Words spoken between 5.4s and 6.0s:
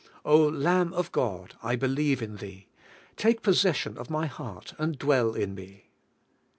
me."